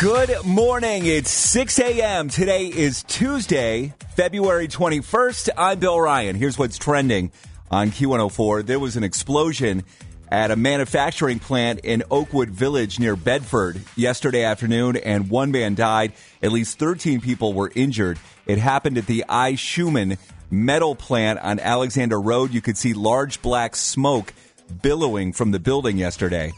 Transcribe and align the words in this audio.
Good 0.00 0.46
morning. 0.46 1.04
It's 1.04 1.30
6 1.30 1.78
a.m. 1.78 2.30
Today 2.30 2.68
is 2.68 3.02
Tuesday, 3.02 3.92
February 4.16 4.66
21st. 4.66 5.50
I'm 5.58 5.78
Bill 5.78 6.00
Ryan. 6.00 6.36
Here's 6.36 6.56
what's 6.56 6.78
trending 6.78 7.32
on 7.70 7.90
Q104. 7.90 8.64
There 8.64 8.78
was 8.78 8.96
an 8.96 9.04
explosion 9.04 9.84
at 10.30 10.50
a 10.50 10.56
manufacturing 10.56 11.38
plant 11.38 11.80
in 11.80 12.02
Oakwood 12.10 12.48
Village 12.48 12.98
near 12.98 13.14
Bedford 13.14 13.82
yesterday 13.94 14.42
afternoon, 14.42 14.96
and 14.96 15.28
one 15.28 15.50
man 15.50 15.74
died. 15.74 16.14
At 16.42 16.50
least 16.50 16.78
13 16.78 17.20
people 17.20 17.52
were 17.52 17.70
injured. 17.74 18.18
It 18.46 18.56
happened 18.56 18.96
at 18.96 19.04
the 19.04 19.26
I. 19.28 19.54
Schumann 19.54 20.16
metal 20.50 20.94
plant 20.94 21.40
on 21.40 21.60
Alexander 21.60 22.18
Road. 22.18 22.54
You 22.54 22.62
could 22.62 22.78
see 22.78 22.94
large 22.94 23.42
black 23.42 23.76
smoke 23.76 24.32
billowing 24.80 25.34
from 25.34 25.50
the 25.50 25.60
building 25.60 25.98
yesterday. 25.98 26.54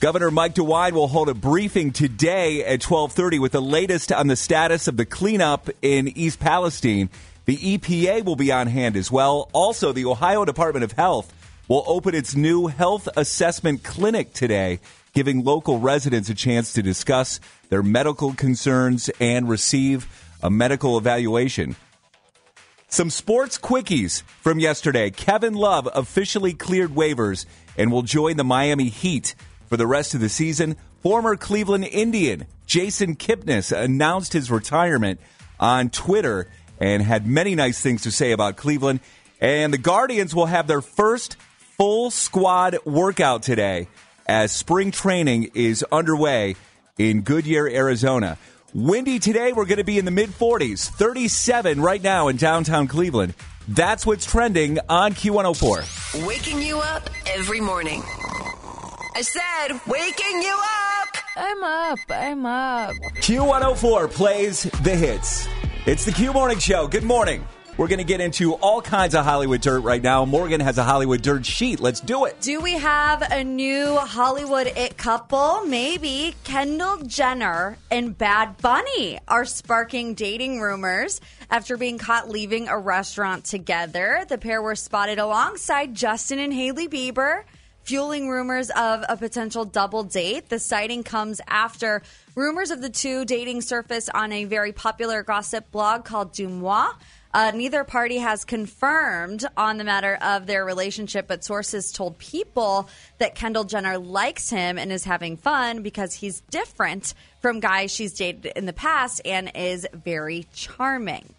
Governor 0.00 0.30
Mike 0.30 0.54
DeWine 0.54 0.92
will 0.92 1.08
hold 1.08 1.28
a 1.28 1.34
briefing 1.34 1.92
today 1.92 2.64
at 2.64 2.80
12:30 2.80 3.38
with 3.38 3.52
the 3.52 3.60
latest 3.60 4.10
on 4.10 4.28
the 4.28 4.34
status 4.34 4.88
of 4.88 4.96
the 4.96 5.04
cleanup 5.04 5.68
in 5.82 6.08
East 6.16 6.40
Palestine. 6.40 7.10
The 7.44 7.58
EPA 7.58 8.24
will 8.24 8.34
be 8.34 8.50
on 8.50 8.66
hand 8.66 8.96
as 8.96 9.12
well. 9.12 9.50
Also, 9.52 9.92
the 9.92 10.06
Ohio 10.06 10.46
Department 10.46 10.84
of 10.84 10.92
Health 10.92 11.34
will 11.68 11.84
open 11.86 12.14
its 12.14 12.34
new 12.34 12.68
health 12.68 13.10
assessment 13.14 13.82
clinic 13.84 14.32
today, 14.32 14.80
giving 15.12 15.44
local 15.44 15.78
residents 15.78 16.30
a 16.30 16.34
chance 16.34 16.72
to 16.72 16.82
discuss 16.82 17.38
their 17.68 17.82
medical 17.82 18.32
concerns 18.32 19.10
and 19.20 19.50
receive 19.50 20.08
a 20.42 20.48
medical 20.48 20.96
evaluation. 20.96 21.76
Some 22.88 23.10
sports 23.10 23.58
quickies 23.58 24.22
from 24.40 24.60
yesterday. 24.60 25.10
Kevin 25.10 25.52
Love 25.52 25.90
officially 25.94 26.54
cleared 26.54 26.92
waivers 26.92 27.44
and 27.76 27.92
will 27.92 28.00
join 28.00 28.38
the 28.38 28.44
Miami 28.44 28.88
Heat 28.88 29.34
for 29.70 29.78
the 29.78 29.86
rest 29.86 30.12
of 30.12 30.20
the 30.20 30.28
season. 30.28 30.76
Former 31.02 31.36
Cleveland 31.36 31.86
Indian 31.86 32.44
Jason 32.66 33.16
Kipnis 33.16 33.74
announced 33.74 34.34
his 34.34 34.50
retirement 34.50 35.18
on 35.58 35.88
Twitter 35.88 36.50
and 36.78 37.02
had 37.02 37.26
many 37.26 37.54
nice 37.54 37.80
things 37.80 38.02
to 38.02 38.10
say 38.10 38.32
about 38.32 38.56
Cleveland. 38.56 39.00
And 39.40 39.72
the 39.72 39.78
Guardians 39.78 40.34
will 40.34 40.46
have 40.46 40.66
their 40.66 40.82
first 40.82 41.36
full 41.78 42.10
squad 42.10 42.76
workout 42.84 43.42
today 43.42 43.88
as 44.26 44.52
spring 44.52 44.90
training 44.90 45.50
is 45.54 45.84
underway 45.90 46.56
in 46.98 47.22
Goodyear, 47.22 47.66
Arizona. 47.66 48.36
Windy 48.74 49.18
today, 49.18 49.52
we're 49.52 49.64
going 49.64 49.78
to 49.78 49.84
be 49.84 49.98
in 49.98 50.04
the 50.04 50.10
mid 50.10 50.30
40s, 50.30 50.88
37 50.90 51.80
right 51.80 52.02
now 52.02 52.28
in 52.28 52.36
downtown 52.36 52.86
Cleveland. 52.86 53.34
That's 53.66 54.06
what's 54.06 54.26
trending 54.26 54.78
on 54.88 55.12
Q104. 55.12 56.26
Waking 56.26 56.62
you 56.62 56.78
up 56.78 57.08
every 57.26 57.60
morning. 57.60 58.02
I 59.12 59.22
said, 59.22 59.80
waking 59.88 60.42
you 60.42 60.56
up. 61.02 61.16
I'm 61.36 61.64
up. 61.64 61.98
I'm 62.08 62.46
up. 62.46 62.94
Q104 63.16 64.10
plays 64.10 64.62
the 64.62 64.94
hits. 64.94 65.48
It's 65.86 66.04
the 66.04 66.12
Q 66.12 66.32
Morning 66.32 66.58
Show. 66.58 66.86
Good 66.86 67.02
morning. 67.02 67.44
We're 67.76 67.88
going 67.88 67.98
to 67.98 68.04
get 68.04 68.20
into 68.20 68.54
all 68.54 68.82
kinds 68.82 69.14
of 69.14 69.24
Hollywood 69.24 69.62
dirt 69.62 69.80
right 69.80 70.02
now. 70.02 70.24
Morgan 70.26 70.60
has 70.60 70.76
a 70.76 70.84
Hollywood 70.84 71.22
dirt 71.22 71.46
sheet. 71.46 71.80
Let's 71.80 72.00
do 72.00 72.26
it. 72.26 72.40
Do 72.40 72.60
we 72.60 72.74
have 72.74 73.22
a 73.22 73.42
new 73.42 73.96
Hollywood 73.96 74.66
it 74.66 74.96
couple? 74.96 75.64
Maybe 75.64 76.34
Kendall 76.44 76.98
Jenner 76.98 77.78
and 77.90 78.16
Bad 78.16 78.58
Bunny 78.58 79.18
are 79.26 79.44
sparking 79.44 80.14
dating 80.14 80.60
rumors 80.60 81.20
after 81.50 81.76
being 81.76 81.98
caught 81.98 82.28
leaving 82.28 82.68
a 82.68 82.78
restaurant 82.78 83.44
together. 83.44 84.24
The 84.28 84.38
pair 84.38 84.60
were 84.60 84.76
spotted 84.76 85.18
alongside 85.18 85.94
Justin 85.94 86.38
and 86.38 86.52
Hailey 86.52 86.86
Bieber 86.86 87.44
fueling 87.82 88.28
rumors 88.28 88.70
of 88.70 89.04
a 89.08 89.16
potential 89.16 89.64
double 89.64 90.02
date. 90.02 90.48
The 90.48 90.58
sighting 90.58 91.02
comes 91.02 91.40
after 91.48 92.02
rumors 92.34 92.70
of 92.70 92.82
the 92.82 92.90
two 92.90 93.24
dating 93.24 93.62
surface 93.62 94.08
on 94.08 94.32
a 94.32 94.44
very 94.44 94.72
popular 94.72 95.22
gossip 95.22 95.70
blog 95.70 96.04
called 96.04 96.32
DeuxMoi. 96.32 96.94
Uh, 97.32 97.52
neither 97.54 97.84
party 97.84 98.18
has 98.18 98.44
confirmed 98.44 99.44
on 99.56 99.78
the 99.78 99.84
matter 99.84 100.18
of 100.20 100.46
their 100.46 100.64
relationship, 100.64 101.28
but 101.28 101.44
sources 101.44 101.92
told 101.92 102.18
People 102.18 102.88
that 103.18 103.36
Kendall 103.36 103.64
Jenner 103.64 103.98
likes 103.98 104.50
him 104.50 104.78
and 104.78 104.90
is 104.90 105.04
having 105.04 105.36
fun 105.36 105.82
because 105.82 106.14
he's 106.14 106.40
different 106.50 107.14
from 107.40 107.60
guys 107.60 107.92
she's 107.92 108.14
dated 108.14 108.46
in 108.56 108.66
the 108.66 108.72
past 108.72 109.20
and 109.24 109.52
is 109.54 109.86
very 109.92 110.46
charming. 110.52 111.34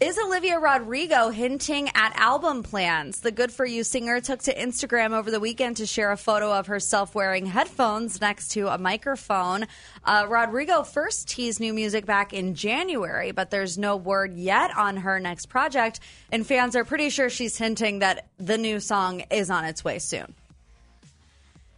Is 0.00 0.18
Olivia 0.18 0.58
Rodrigo 0.58 1.28
hinting 1.28 1.88
at 1.94 2.16
album 2.16 2.64
plans? 2.64 3.20
The 3.20 3.30
Good 3.30 3.52
For 3.52 3.64
You 3.64 3.84
singer 3.84 4.20
took 4.20 4.42
to 4.42 4.54
Instagram 4.54 5.12
over 5.12 5.30
the 5.30 5.38
weekend 5.38 5.76
to 5.76 5.86
share 5.86 6.10
a 6.10 6.16
photo 6.16 6.52
of 6.52 6.66
herself 6.66 7.14
wearing 7.14 7.46
headphones 7.46 8.20
next 8.20 8.48
to 8.48 8.66
a 8.66 8.76
microphone. 8.76 9.68
Uh, 10.04 10.26
Rodrigo 10.28 10.82
first 10.82 11.28
teased 11.28 11.60
new 11.60 11.72
music 11.72 12.06
back 12.06 12.32
in 12.32 12.56
January, 12.56 13.30
but 13.30 13.52
there's 13.52 13.78
no 13.78 13.96
word 13.96 14.34
yet 14.34 14.76
on 14.76 14.96
her 14.96 15.20
next 15.20 15.46
project, 15.46 16.00
and 16.32 16.44
fans 16.44 16.74
are 16.74 16.84
pretty 16.84 17.08
sure 17.08 17.30
she's 17.30 17.56
hinting 17.56 18.00
that 18.00 18.26
the 18.36 18.58
new 18.58 18.80
song 18.80 19.22
is 19.30 19.48
on 19.48 19.64
its 19.64 19.84
way 19.84 20.00
soon. 20.00 20.34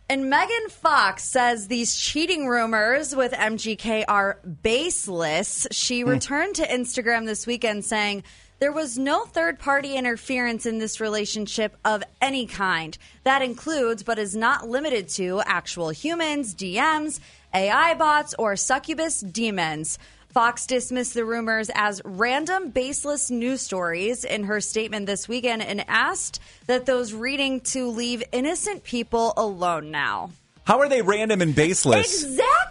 And 0.08 0.30
Megan 0.30 0.68
Fox 0.70 1.24
says 1.24 1.66
these 1.66 1.96
cheating 1.96 2.46
rumors 2.46 3.14
with 3.14 3.32
MGK 3.32 4.04
are 4.06 4.38
baseless. 4.62 5.66
She 5.72 6.02
hmm. 6.02 6.10
returned 6.10 6.54
to 6.56 6.66
Instagram 6.66 7.26
this 7.26 7.46
weekend 7.46 7.84
saying, 7.84 8.22
there 8.58 8.72
was 8.72 8.96
no 8.96 9.24
third 9.24 9.58
party 9.58 9.96
interference 9.96 10.64
in 10.64 10.78
this 10.78 11.00
relationship 11.00 11.76
of 11.84 12.02
any 12.22 12.46
kind. 12.46 12.96
That 13.24 13.42
includes, 13.42 14.02
but 14.02 14.18
is 14.18 14.34
not 14.34 14.68
limited 14.68 15.08
to, 15.10 15.42
actual 15.44 15.90
humans, 15.90 16.54
DMs, 16.54 17.20
AI 17.52 17.94
bots, 17.94 18.34
or 18.38 18.56
succubus 18.56 19.20
demons. 19.20 19.98
Fox 20.30 20.66
dismissed 20.66 21.14
the 21.14 21.24
rumors 21.24 21.70
as 21.74 22.02
random, 22.04 22.70
baseless 22.70 23.30
news 23.30 23.62
stories 23.62 24.24
in 24.24 24.44
her 24.44 24.60
statement 24.60 25.06
this 25.06 25.28
weekend 25.28 25.62
and 25.62 25.84
asked 25.88 26.40
that 26.66 26.86
those 26.86 27.12
reading 27.12 27.60
to 27.60 27.88
leave 27.88 28.22
innocent 28.32 28.84
people 28.84 29.32
alone 29.36 29.90
now. 29.90 30.30
How 30.64 30.80
are 30.80 30.88
they 30.88 31.00
random 31.00 31.40
and 31.42 31.54
baseless? 31.54 32.24
Exactly. 32.24 32.65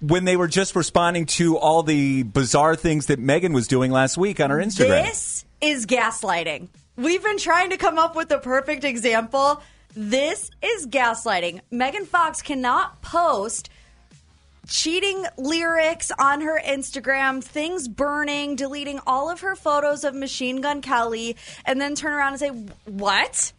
When 0.00 0.24
they 0.24 0.36
were 0.36 0.48
just 0.48 0.74
responding 0.76 1.26
to 1.26 1.56
all 1.56 1.82
the 1.82 2.22
bizarre 2.22 2.76
things 2.76 3.06
that 3.06 3.18
Megan 3.18 3.52
was 3.52 3.68
doing 3.68 3.90
last 3.90 4.16
week 4.16 4.40
on 4.40 4.50
her 4.50 4.58
Instagram. 4.58 5.04
This 5.04 5.44
is 5.60 5.86
gaslighting. 5.86 6.68
We've 6.96 7.22
been 7.22 7.38
trying 7.38 7.70
to 7.70 7.76
come 7.76 7.98
up 7.98 8.16
with 8.16 8.28
the 8.28 8.38
perfect 8.38 8.84
example. 8.84 9.62
This 9.94 10.50
is 10.62 10.86
gaslighting. 10.86 11.60
Megan 11.70 12.06
Fox 12.06 12.42
cannot 12.42 13.02
post 13.02 13.70
cheating 14.68 15.26
lyrics 15.36 16.12
on 16.18 16.40
her 16.42 16.60
Instagram, 16.64 17.42
things 17.42 17.88
burning, 17.88 18.56
deleting 18.56 19.00
all 19.06 19.28
of 19.28 19.40
her 19.40 19.56
photos 19.56 20.04
of 20.04 20.14
Machine 20.14 20.60
Gun 20.60 20.80
Kelly, 20.80 21.36
and 21.64 21.80
then 21.80 21.94
turn 21.94 22.12
around 22.12 22.32
and 22.34 22.40
say, 22.40 22.50
What? 22.84 23.52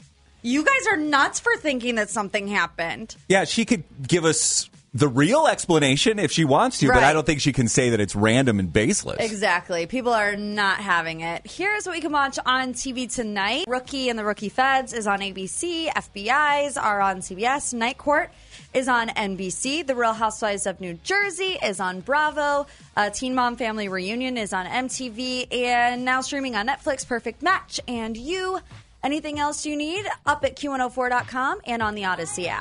You 0.43 0.63
guys 0.63 0.88
are 0.89 0.97
nuts 0.97 1.39
for 1.39 1.55
thinking 1.57 1.95
that 1.95 2.09
something 2.09 2.47
happened. 2.47 3.15
Yeah, 3.29 3.43
she 3.43 3.63
could 3.63 3.83
give 4.07 4.25
us 4.25 4.70
the 4.93 5.07
real 5.07 5.47
explanation 5.47 6.19
if 6.19 6.31
she 6.31 6.43
wants 6.43 6.79
to, 6.79 6.88
but 6.88 7.03
I 7.03 7.13
don't 7.13 7.25
think 7.25 7.39
she 7.39 7.53
can 7.53 7.69
say 7.69 7.91
that 7.91 8.01
it's 8.01 8.13
random 8.13 8.59
and 8.59 8.73
baseless. 8.73 9.17
Exactly. 9.19 9.85
People 9.85 10.11
are 10.11 10.35
not 10.35 10.77
having 10.77 11.21
it. 11.21 11.43
Here's 11.45 11.85
what 11.85 11.95
we 11.95 12.01
can 12.01 12.11
watch 12.11 12.38
on 12.45 12.73
TV 12.73 13.13
tonight 13.13 13.65
Rookie 13.67 14.09
and 14.09 14.19
the 14.19 14.25
Rookie 14.25 14.49
Feds 14.49 14.91
is 14.91 15.07
on 15.07 15.19
ABC. 15.19 15.88
FBI's 15.88 16.75
are 16.75 16.99
on 16.99 17.17
CBS. 17.19 17.73
Night 17.73 17.97
Court 17.97 18.31
is 18.73 18.89
on 18.89 19.07
NBC. 19.07 19.88
The 19.88 19.95
Real 19.95 20.13
Housewives 20.13 20.65
of 20.65 20.81
New 20.81 20.95
Jersey 20.95 21.57
is 21.63 21.79
on 21.79 22.01
Bravo. 22.01 22.67
Uh, 22.97 23.09
Teen 23.11 23.33
Mom 23.33 23.55
Family 23.55 23.88
Reunion 23.88 24.38
is 24.38 24.51
on 24.51 24.65
MTV. 24.65 25.53
And 25.53 26.03
now 26.03 26.19
streaming 26.19 26.55
on 26.57 26.67
Netflix, 26.67 27.07
Perfect 27.07 27.41
Match 27.41 27.79
and 27.88 28.17
You. 28.17 28.59
Anything 29.03 29.39
else 29.39 29.65
you 29.65 29.77
need? 29.77 30.05
Up 30.25 30.43
at 30.43 30.57
Q104.com 30.57 31.61
and 31.65 31.81
on 31.81 31.95
the 31.95 32.03
Audacy 32.03 32.47
app. 32.47 32.59